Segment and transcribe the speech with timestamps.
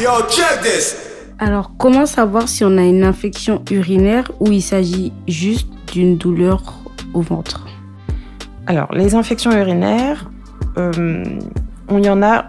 [0.00, 0.96] Yo, check this.
[1.40, 6.62] Alors, comment savoir si on a une infection urinaire ou il s'agit juste d'une douleur
[7.14, 7.66] au ventre?
[8.66, 10.30] Alors, les infections urinaires,
[10.78, 11.24] euh,
[11.90, 12.48] il y en a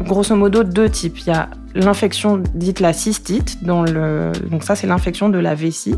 [0.00, 1.20] grosso modo deux types.
[1.20, 5.54] Il y a l'infection dite la cystite, dans le, donc ça c'est l'infection de la
[5.54, 5.96] vessie,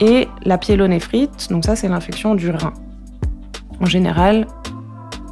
[0.00, 2.74] et la pyélonéphrite, donc ça c'est l'infection du rein.
[3.80, 4.46] En général,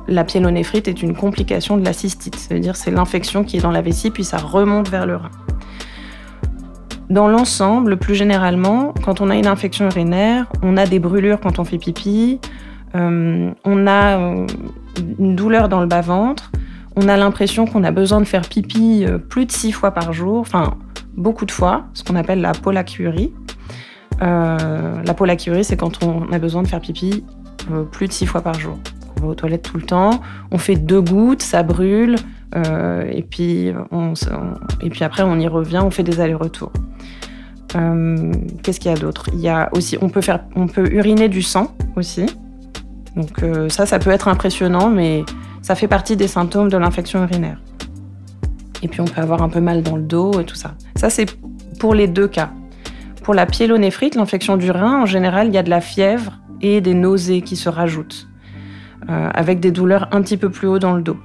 [0.09, 3.83] la pyélonéphrite est une complication de la cystite, c'est-à-dire c'est l'infection qui est dans la
[3.83, 5.31] vessie puis ça remonte vers le rein.
[7.11, 11.59] Dans l'ensemble, plus généralement, quand on a une infection urinaire, on a des brûlures quand
[11.59, 12.41] on fait pipi,
[12.95, 14.47] euh, on a euh,
[15.19, 16.51] une douleur dans le bas-ventre,
[16.97, 20.13] on a l'impression qu'on a besoin de faire pipi euh, plus de six fois par
[20.13, 20.75] jour, enfin
[21.15, 23.33] beaucoup de fois, ce qu'on appelle la polacurie.
[24.21, 27.25] la polacurie, c'est quand on a besoin de faire pipi
[27.91, 28.79] plus de six fois par jour.
[29.17, 32.17] On va aux toilettes tout le temps, on fait deux gouttes, ça brûle,
[32.55, 36.73] et, puis et puis après on y revient, on fait des allers-retours.
[37.77, 38.33] Euh,
[38.63, 39.31] qu'est-ce qu'il y a d'autre?
[39.33, 42.27] Il y a aussi, on peut faire, on peut uriner du sang aussi.
[43.17, 45.25] Donc euh, ça, ça peut être impressionnant, mais
[45.63, 47.61] ça fait partie des symptômes de l'infection urinaire.
[48.83, 50.75] Et puis on peut avoir un peu mal dans le dos et tout ça.
[50.97, 51.37] Ça c'est
[51.79, 52.51] pour les deux cas.
[53.23, 56.81] Pour la pyélonéphrite, l'infection du rein, en général, il y a de la fièvre et
[56.81, 58.29] des nausées qui se rajoutent,
[59.09, 61.17] euh, avec des douleurs un petit peu plus haut dans le dos.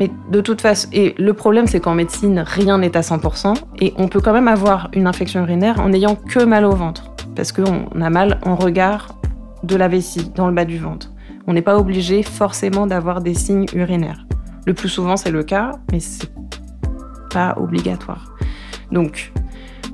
[0.00, 3.94] Mais de toute façon, et le problème c'est qu'en médecine, rien n'est à 100%, et
[3.96, 7.52] on peut quand même avoir une infection urinaire en n'ayant que mal au ventre, parce
[7.52, 9.18] qu'on a mal en regard
[9.62, 11.10] de la vessie, dans le bas du ventre.
[11.46, 14.26] On n'est pas obligé forcément d'avoir des signes urinaires.
[14.66, 16.30] Le plus souvent c'est le cas, mais c'est
[17.32, 18.34] pas obligatoire.
[18.90, 19.32] Donc,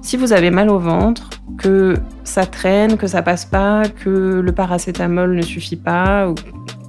[0.02, 1.28] si vous avez mal au ventre,
[1.58, 6.34] que ça traîne, que ça passe pas, que le paracétamol ne suffit pas, ou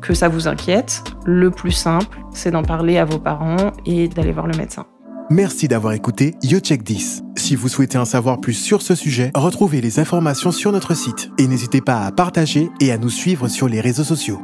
[0.01, 4.31] que ça vous inquiète, le plus simple, c'est d'en parler à vos parents et d'aller
[4.31, 4.85] voir le médecin.
[5.29, 7.23] Merci d'avoir écouté YoCheck 10.
[7.37, 11.31] Si vous souhaitez en savoir plus sur ce sujet, retrouvez les informations sur notre site
[11.37, 14.41] et n'hésitez pas à partager et à nous suivre sur les réseaux sociaux.